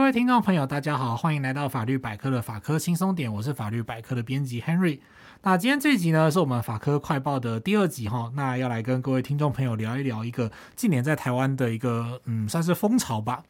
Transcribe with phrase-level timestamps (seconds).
[0.00, 4.98] 各位听众朋友，大家好，欢迎来到法律百科的法科轻松点，我是法律百科的编辑 Henry。
[5.42, 13.42] 那今天这一集呢，是我们法科快报的第二集哈，那要来跟各位听众朋友聊一聊一个近年在台湾的一个嗯，算是风潮吧。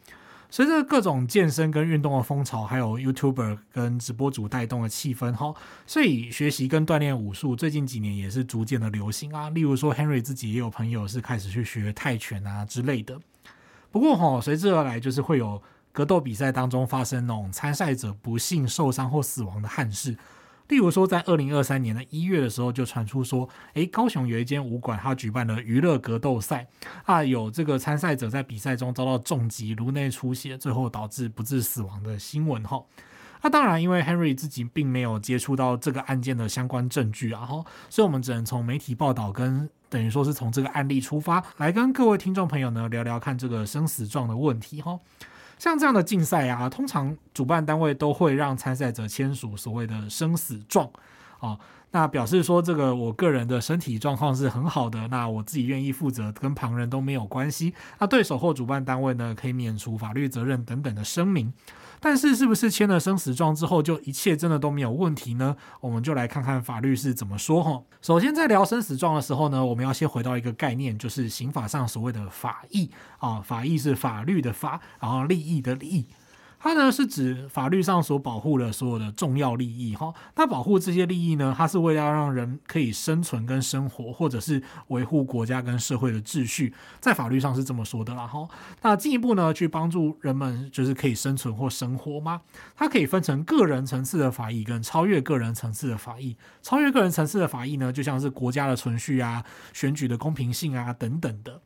[0.50, 5.54] 随着各种健身跟运动的风潮，还有 YouTuber 跟直播主带动的气氛哈，
[5.86, 9.48] 所以学习跟锻炼武术最近几年也是逐渐的流行啊。
[9.50, 13.16] 例如说 Henry 自己也有朋友是开始去学泰拳啊之类的。
[13.92, 15.62] 不过哈，随之而来就是会有。
[15.92, 20.16] 格斗比赛当中发生那种参赛者不幸受伤或死亡的憾事，
[20.68, 26.68] 例如说，在二零二三年的一月的时候，就传出说，诶，高雄有一间武馆，他举办了娱乐格斗赛，
[27.04, 32.62] 啊，有这个参赛者在比赛中遭到重击，颅内出血，最后导致不治死亡的新闻。
[32.62, 32.80] 哈，
[33.42, 45.00] 那当然，因为 Henry 自己并没有接触到这个案件的相关证据，啊哈，所以我们只能从媒体报道跟等于说是从这个案例出发，来跟各位听众朋友呢聊聊看这个生死状的问题，哈。
[45.60, 50.90] 像这样的竞赛啊，通常主办单位都会让参赛者签署所谓的生死状，
[51.40, 51.58] 哦，
[51.90, 57.74] 那表示说这个我个人的身体状况是很好的，那我自己愿意负责，跟旁人都没有关系。
[57.98, 61.52] 那对手或主办单位呢，可以免除法律责任等等的声明。
[62.02, 65.54] 但是，是不是签了生死状之后，就一切真的都没有问题呢？
[65.82, 67.82] 我们就来看看法律是怎么说哈。
[68.00, 76.06] 首先，在聊生死状的时候呢，我们要先回到一个概念，就是刑法上所谓的法益啊，法益是法律的法，然后利益的利益。
[76.62, 88.46] 它呢是指法律上所保护的所有的重要利益哈，那保护这些利益呢，它是为了要让人可以生存跟生活，或者是维护国家跟社会的秩序，在法律上是这么说的啦哈。
[88.82, 92.42] 那进一步呢，去帮助人们就是可以生存或生活吗？
[92.76, 96.36] 它可以分成个人层次的法益跟超越个人层次的法益。
[96.60, 101.58] 超越个人层次的法益呢，就像是国家的存续啊、选举的公平性啊等等的。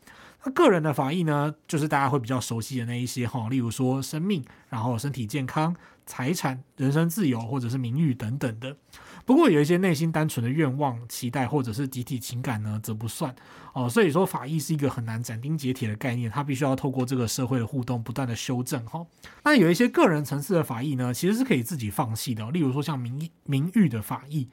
[0.47, 5.75] 那个人的法益呢，就是大家会比较熟悉的那一些哈，例如说生命，然后身体健康、
[6.05, 8.77] 财产、人身自由或者是名誉等等的。
[9.25, 13.35] 不过有一些内心单纯的愿望、期待或者是集体情感呢，则不算
[13.73, 13.89] 哦。
[13.89, 19.07] 所以说法益是一个很难斩钉截铁的概念，它必须要透过这个社会的互动，不断的修正哈。
[19.45, 24.47] 那有一些个人层次的法益呢，其实是可以自己放弃的，例如说像名名誉的法益。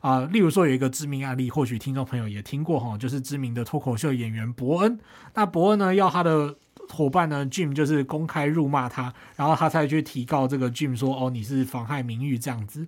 [0.00, 4.98] 啊、例如说有一个知名案例，或许听众朋友也听过哈，就是知名的脱口秀演员伯恩。
[5.34, 6.54] 那伯恩呢，要他的
[6.88, 12.86] 伙伴呢，Jim 就是公开辱骂他，然后他才去提告这个 Jim 说，哦，你是妨害名誉这样子。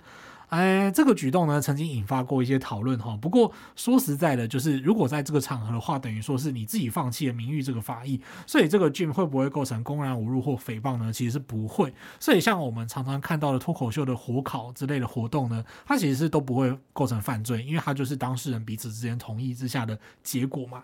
[0.51, 3.17] 哎，这个举动呢，曾经引发过一些讨论哈。
[3.17, 11.13] 不过说实在的，就是如果在这个场合的话，等于说是你自己放弃了名誉这个法益，所以这个 Jim 会不会构成公然侮辱或诽谤呢？
[11.13, 11.95] 其实是不会。
[12.19, 20.83] 所以像我们常常看到的脱口秀的火烤之类的活动呢，它其实是都不会构成犯罪，因为它就是当事人彼此之间同意之下的结果嘛。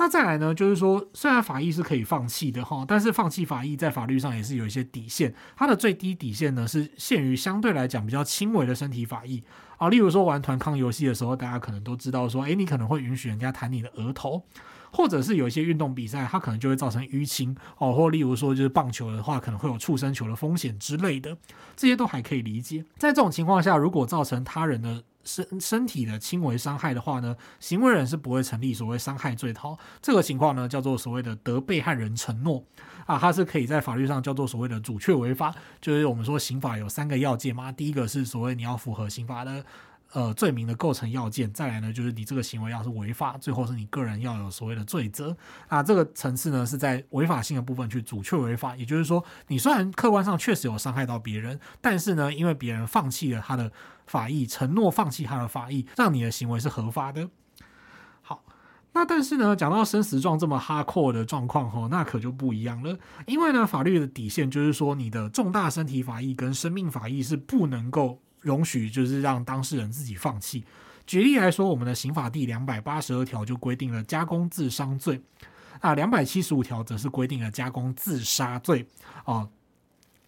[0.00, 5.34] 那再来呢，就是说，虽然法益是可以放弃的哈，但是放弃法益在法律上也是有一些底线。
[5.54, 9.42] 它的最低底线呢，是限于相对来讲比较轻微的身体法益
[9.76, 14.42] 啊，例如说玩团康游戏的时候，大家可能都知道说，诶，你可能会允许人家弹你的额头，
[14.90, 21.36] 或者是有一些运动比赛，它可能就会造成淤青哦，或例如说就是棒球的话，可能会有触身球的风险之类的，
[21.76, 22.82] 这些都还可以理解。
[22.96, 29.60] 在这种情况下，如果造成他人的身身体的轻微伤害的话呢，行为人是不会成立所谓伤害罪的。
[30.00, 32.64] 这个情况呢，叫做所谓的得被害人承诺
[33.06, 35.54] 啊，它是可以在法律上叫做所谓的阻却违法。
[35.80, 39.64] 就是我们说刑法有三个要件嘛，第一个是所谓你要符合刑法的。
[40.12, 45.36] 呃，罪名的构成要件，再来呢，就是你这个行为要是违法，最后是你个人要有所谓的罪责。
[45.68, 53.70] 啊，这个层次呢，是在违法性的部分去阻却违法，也就是说，你虽然客观上确实有伤害到别人，但是呢，因为别人放弃了他的
[54.06, 57.28] 法益，承诺放弃他的法益，让你的行为是合法的。
[58.20, 58.42] 好，
[58.94, 68.20] 那但是呢，讲到生死状这么 hardcore 的状况哈，那可就不一样了，因为呢，法律的底线就是说，你的重大身体法益跟生命法益是不能够。
[68.40, 70.64] 容许就是让当事人自己放弃。
[71.06, 75.20] 举例来说，我们的刑法第两百八十二条就规定了加工自伤罪，
[75.80, 78.86] 啊，两百七十五条则是规定了加工自杀罪，
[79.24, 79.48] 啊。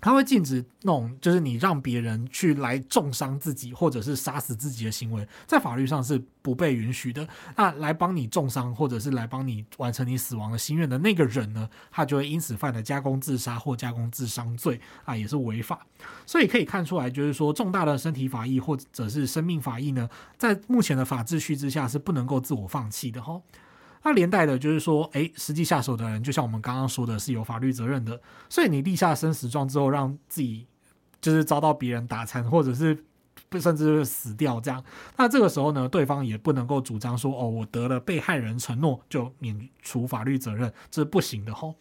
[0.02, 7.26] 他会禁止那种，就是你让别人去来重伤自己或者是杀死自己的行为，在法律上是不被允许的。
[7.56, 15.86] 那来帮你重伤或者是来帮你完成你死亡的心愿的那个人呢，他就会因此犯了加工自杀或加工自伤罪啊，也是违法。
[16.26, 23.40] 所以可以看出来，就是说重大的身体法益或者是生命法益呢，在目前的法秩序之下是不能够自我放弃的哈。
[24.04, 28.20] 那连带的就是说，诶，实际下手的人，就像我们刚刚说的，是有法律责任的。
[28.48, 30.66] 所以你立下生死状之后，让自己
[31.20, 33.04] 就是遭到别人打残，或者是
[33.60, 34.82] 甚至死掉这样，
[35.16, 41.76] 那这个时候呢，对方也不能够主张说，哦，我得了被害人承诺就免除法律责任，这是不行的吼。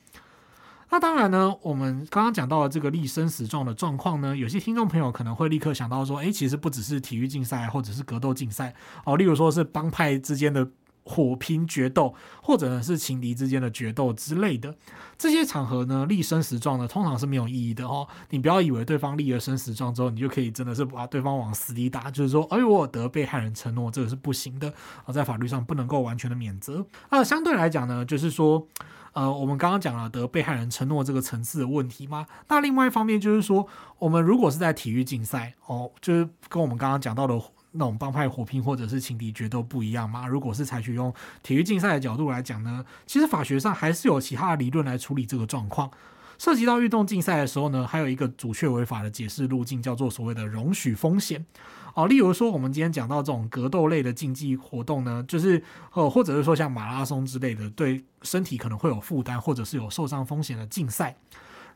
[0.92, 8.76] 那当然呢，我们刚刚讲到的这个立生死状的状况呢，有些听众朋友可能会立刻想到说，哎，其实不只是体育竞赛或者是格斗竞赛
[9.06, 10.70] 哦，例如说是帮派之间的。
[11.04, 14.76] 火拼决斗，或者呢是情敌之间的决斗之类的
[15.18, 18.08] 这些场合呢，立生死状呢通常是没有意义的哦。
[18.30, 24.72] 你不要以为对方立了生死状之后，你就可以真的是把对方往死里打，就是说，哎，我得被害人承诺，这个是不行的
[25.06, 26.86] 啊，在法律上不能够完全的免责。
[27.10, 28.68] 那相对来讲呢，就是说，
[29.14, 32.28] 呃，我们刚刚讲了得被害人承诺这个层次的问题嘛。
[32.48, 33.68] 那另外一方面就是说，
[34.00, 37.42] 我们如果是在体育竞赛哦，就是跟我们刚刚讲到的。
[37.72, 40.28] 那种帮派火拼或者是情敌决斗不一样嘛？
[40.28, 45.90] 如果是采取用体育竞赛的角度来讲呢，其实法学上还是有其他的理论来处理这个状况。
[46.38, 51.46] 涉及到运动竞赛的时候呢，还有一个阻却违法的解释路径，叫做所谓的容许风险。
[51.94, 55.62] 哦，例如说我们今天讲到这种格斗类的竞技活动呢，就是
[55.94, 61.16] 呃，或者是说像马拉松之类的，对身体可能会有负担或者是有受伤风险的竞赛。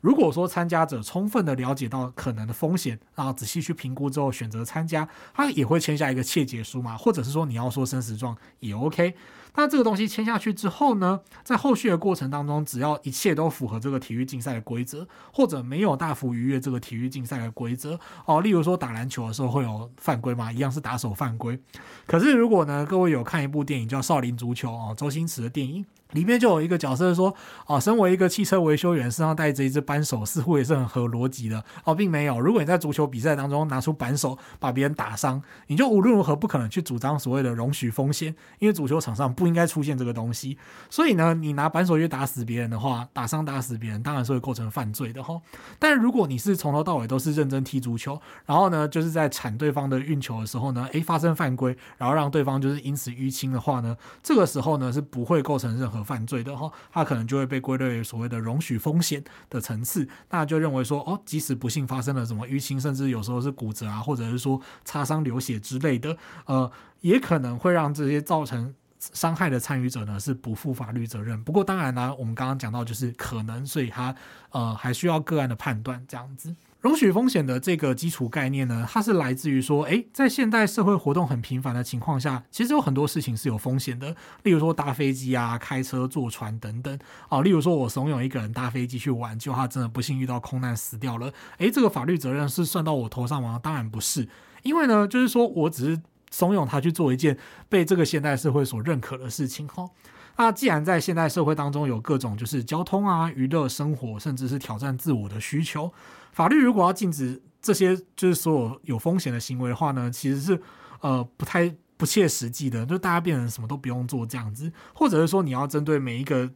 [0.06, 9.16] 如果说参加者充分的了解到可能的风险，然后仔细去评估之后选择参加，他也会签下一个切结书嘛，或者是说你要说生死状也 OK。
[9.56, 21.60] 那这个东西签下去之后呢，在后续的过程当中，只要一切都符合这个体育竞赛的规则，或者没有大幅逾越这个体育竞赛的规则哦，例如说打篮球的时候会有犯规嘛，一样是打手犯规。
[22.06, 25.84] 可是如果呢，各位有看一部电影叫《少林足球》哦，周星驰的电影。
[26.12, 27.36] 里面就有一个角色说
[27.68, 31.64] ：“哦，身为一个汽车维修员，身上带着一只扳手，似乎也是很合逻辑的。
[31.84, 32.40] 哦，并没有。
[32.40, 40.58] 如果你在足球比赛当中拿出扳手把别人打伤，你就无论如何不可能去主张所谓的容许风险，因为足球场上不应该出现这个东西。
[40.90, 45.42] 所以呢，你拿扳手去打死别人的话，打伤打死别人当然是会构成犯罪的哈。
[45.80, 66.16] 但如果你是从头到尾都是认真踢足球，然后呢，就是在铲对方的运球的时候呢，诶，发生犯规，然后让对方就是因此淤青的话呢，这个时候呢是不会构成任何。”犯罪的话，他可能就会被归类为所谓的容许风险的层次，那就认为说，哦，即使不幸发生了什么淤青，甚至有时候是骨折啊，或者是说擦伤流血之类的，
[66.46, 66.72] 呃，
[67.02, 71.44] 也可能会让这些造成伤害的参与者呢是不负法律责任。
[71.44, 74.16] 不过当然呢，我们刚刚讲到就是可能，所以他
[74.52, 76.56] 呃还需要个案的判断这样子。
[76.86, 87.00] 容许风险的这个基础概念呢，它是来自于说，诶，在现代社会活动很频繁的情况下，其实有很多事情是有风险的，例如说搭飞机啊、开车、坐船等等
[87.30, 87.42] 哦。
[87.42, 93.60] 例如说我怂恿一个人搭飞机去玩，结果他真的不幸遇到空难死掉了，诶，这个法律责任是算到我头上吗？
[93.64, 94.30] 当然不是，
[94.62, 96.00] 因为呢，就是说我只是
[96.30, 97.36] 怂恿他去做一件
[97.68, 99.88] 被这个现代社会所认可的事情，哈。
[100.38, 105.92] 那既然在现代社会当中有各种就是交通啊、娱乐、生活，甚至是挑战自我的需求，
[106.32, 110.62] 法律如果要禁止这些就是所有有风险的行为的话呢，其实是
[111.00, 116.52] 呃不太不切实际的，就大家变成什么都不用做这样子，或者是说你要针对每一个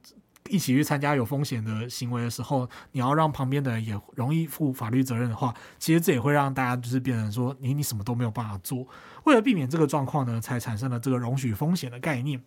[0.49, 8.85] 一起去参加有风险的行为的时候，你要让旁边的人也容易负法律责任的话，其实这也会让大家就是变成说你你什么都没有办法做。
[9.23, 12.41] 为了避免这个状况呢，才产生了这个容许风险的概念。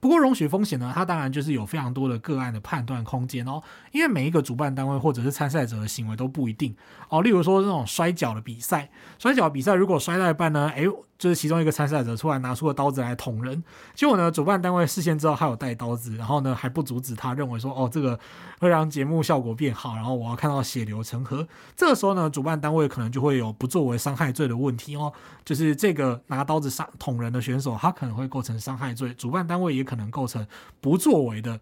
[0.00, 3.62] 不过容许风险呢，它当然就是有非常多的个案的判断空间哦，
[3.92, 6.74] 因为每一个主办单位或者是参赛者的行为都不一定
[7.08, 7.22] 哦。
[7.22, 10.84] 例如说这种摔跤的比赛，摔跤比赛如果摔到一半呢，哎。
[11.18, 13.64] 就是其中一个参赛者突然拿出了刀子来捅人，
[13.94, 18.20] 结果呢，主办单位事先知道他有带刀子，然后呢还不阻止他，认为说哦这个
[18.60, 21.48] 会让节目效果变好，然后我要看到血流成河。
[21.74, 25.10] 这个时候呢，主办单位可能就会有不作为伤害罪的问题哦，
[25.42, 30.46] 就是这个拿刀子杀捅人的选手，他可能会构成伤害罪，主办单位也可能构成
[30.82, 31.58] 不作为的。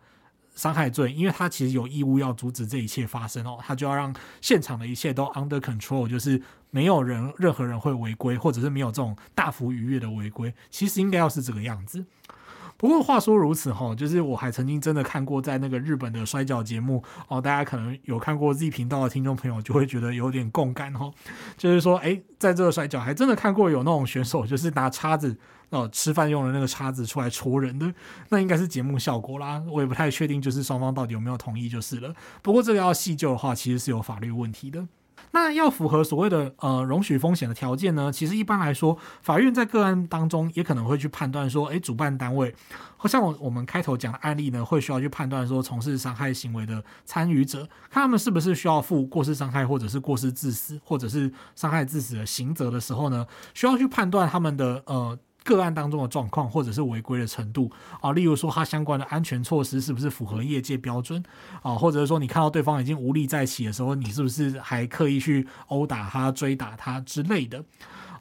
[0.56, 6.40] 伤害罪，因为他其实有义务要阻止这一切发生哦，他就要让现场的一切都 under control，就是
[6.70, 12.06] 没有人任何人会违规，或者是没有这种大幅逾越的违规，其实应该要是这个样子。
[12.76, 21.10] 不过话说如此哈，就是我还曾经真的看过在那个日本的摔角节目哦，大家可能有看过 Z 频道的听众朋友就会觉得有点共感哈，
[21.56, 25.36] 就是说诶，在这个摔角还真的看过有那种选手就是拿叉子。
[25.74, 27.92] 哦，吃饭用的那个叉子出来戳人的，
[28.28, 29.60] 那应该是节目效果啦。
[29.68, 32.14] 我也不太确定，就是双方到底有没有同意就是了。
[32.42, 34.86] 不过这个要细究的话，其实是有法律问题的。
[35.30, 42.54] 那要符合所谓的呃容许风险的条件呢，其实一般来说，法院在个案当中也可能会去判断说，诶，主办单位，
[42.96, 55.18] 好像我我们开头讲的案例呢，会需要去判断说，从事伤害行为的参与者，看他们是不是需要负过失伤害或者是过失致死或者是伤害致死的刑责的时候呢，需要去判断他们的呃。
[55.44, 57.70] 个案当中的状况，或者是违规的程度
[58.00, 61.22] 啊，例如说他相关的安全措施是不是符合业界标准
[61.62, 67.62] 啊，或者是说你看到对方已经无力再起的时候，你是不是还刻意去殴打他、追打他之类的。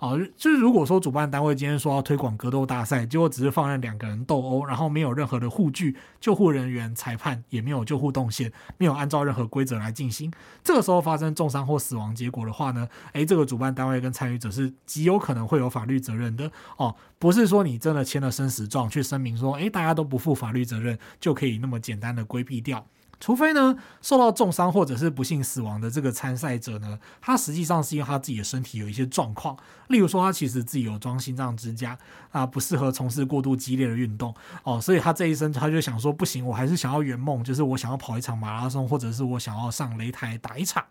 [0.03, 10.29] 啊，就是如果说主办单位今天说要推广格斗大赛，结果只是放任两个人斗殴，然后没有任何的护具、救护人员、裁判，也没有救护动线，没有按照任何规则来进行，
[10.61, 22.85] 这个时候发生重伤或死亡结果的话呢，诶，这个主办单位跟参与者是极有可能会有法律责任的哦，不是说你真的签了生死状去声明说，诶，大家都不负法律责任，就可以那么简单的规避掉。
[23.19, 29.55] 除非呢，受到重伤或者是不幸死亡的这个参赛者呢，他实际上是因为他自己的身体有一些状况，
[29.87, 31.97] 例如说他其实自己有装心脏支架
[32.31, 40.83] 啊，不适合从事过度激烈的运动哦，所以他这一生他就想说，不行，我还是想要圆梦，就是我想要跑一场马拉松，或者是我想要上擂台打一场，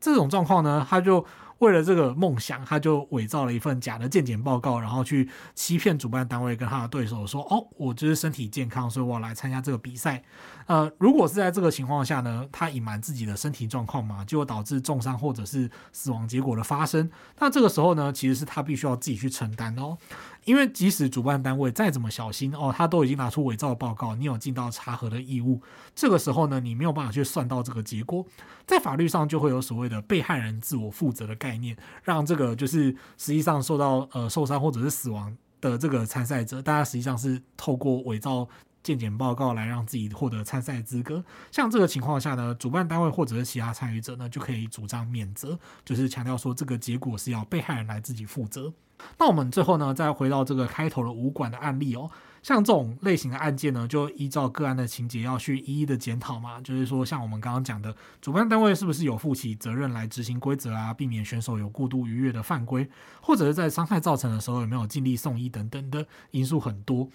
[0.00, 1.26] 这种状况呢，他就。
[1.60, 10.22] 为了这个梦想，他就伪造了一份假的健检报告，然后去欺骗主办单位跟他的对手说：“哦，我就是身体健康，所以我来参加这个比赛。”
[10.66, 17.10] 呃，如果是在这个情况下呢，他隐瞒自己的身体状况嘛，就导致重伤或者是死亡结果的发生。
[17.40, 19.98] 那这个时候呢，其实是他必须要自己去承担哦。
[20.44, 25.60] 因为即使主办单位再怎么小心哦，他都已经拿出伪造的报告，你有尽到查核的义务。
[25.94, 28.24] 这个时候呢，你没有办法去算到这个结果，
[28.64, 38.46] 在法律上就会有所谓的被害人自我负责的概念概念，让这个就是实际上受到呃受伤或者是死亡的这个参赛者，大家实际上是透过伪造
[38.82, 41.24] 健检报告来让自己获得参赛资格。
[41.50, 48.72] 像这个情况下呢，主办单位或者是其他参与者呢，就可以主张免责，就是强调说这个结果是要被害人来自己负责。
[49.18, 52.10] 那我们最后呢，再回到这个开头的武馆的案例哦，
[52.42, 56.60] 像这种类型的案件呢，就依照个案的情节要去一一的检讨嘛。
[56.60, 62.88] 就是说，像我们刚刚讲的，主办单位是不是有负起责任来执行规则啊，避免选手有过度逾越的犯规，
[63.20, 67.08] 或者是在伤害造成的时候有没有尽力送医等等的因素很多。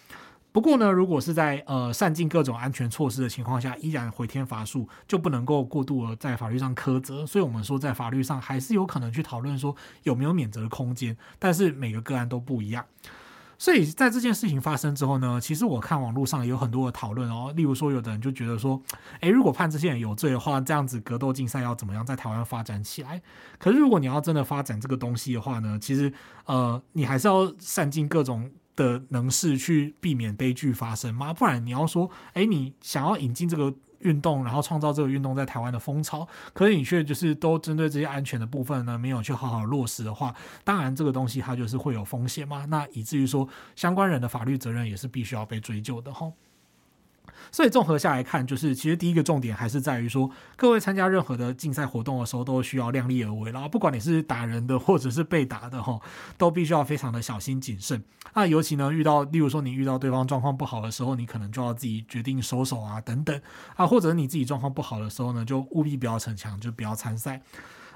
[0.52, 7.26] 不过呢，如果是在呃善尽各种安全措施的情况下，依然回天乏术，就不能够过度的在法律上苛责。
[7.28, 12.86] 所以，我们说在法律上还是有可能去讨论说有没有免责的空间，但是每个个案都不一样。
[13.66, 18.80] 所以在这件事情发生之后呢，其实我看网络上有很多的讨论哦，例如说有的人就觉得说，
[19.22, 23.20] 诶，如果判这些人有罪的话，这样子格斗竞赛要怎么样在台湾发展起来？
[23.58, 26.14] 可是如果你要真的发展这个东西的话呢，其实
[26.46, 28.52] 呃，你还是要善尽各种。
[28.78, 31.34] 的能事去避免悲剧发生吗？
[31.34, 33.74] 不然你要说，诶，你想要引进这个
[34.06, 40.34] 运动，然后创造这个运动在台湾的风潮，可是你却就是都针对这些安全的部分呢，没有去好好落实的话，
[40.64, 42.66] 当然这个东西它就是会有风险嘛。
[42.66, 46.32] 那以至于说相关人的法律责任也是必须要被追究的哈。
[47.52, 53.68] 所以综合下来看，就是其实第一个重点还是在于说，各位参加任何的竞赛活动的时候，都需要量力而为啦。
[53.68, 56.00] 不管你是打人的，或者是被打的，哈，
[56.38, 58.04] 都必须要非常的小心谨慎。
[58.34, 63.40] 那尤其呢，遇到例如说你遇到对方状况不好的时候，你可能就要自己决定收手啊，等等
[63.76, 67.42] 啊，或者你自己状况不好的时候呢，就务必不要逞强，就不要参赛。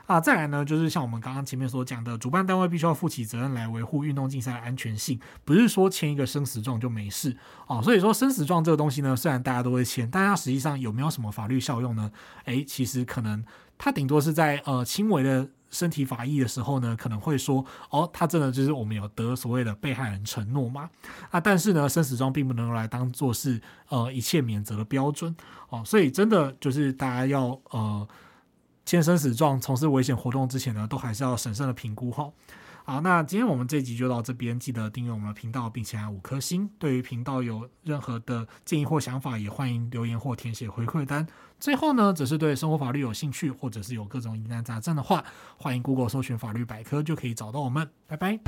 [0.10, 7.38] 啊，再来呢，就是像我们刚刚前面所讲的，主办单位必须要负起责任来维护运动竞赛的安全性，不是说签一个生死状就没事
[7.68, 7.80] 哦。
[7.80, 12.12] 所以说生死状这个东西呢，虽然大家都会签，但它实际上有没有什么法律效用呢？
[12.46, 13.46] 诶，其实可能
[13.78, 20.90] 它顶多是在呃轻微的身体法益的时候呢，可能会说哦，它真的就是我们有得所谓的被害人承诺嘛。
[21.30, 25.36] 啊，但是呢，生死状并不能用来当做是呃一切免责的标准
[25.70, 25.84] 哦。
[25.86, 28.08] 所以真的就是大家要呃。
[28.90, 32.28] 签生死状，从事危险活动之前呢，都还是要审慎的评估哈。
[32.84, 36.68] 好，那今天我们这集就到这边，记得订阅我们的频道，并且按五颗星。
[36.80, 41.28] 对于频道有任何的建议或想法，也欢迎留言或填写回馈单。
[41.60, 45.24] 最后呢，只是对生活法律有兴趣，或者是有各种疑难杂症的话，
[45.58, 47.88] 欢迎 Google 搜寻法律百科就可以找到我们。
[48.08, 48.40] 拜拜。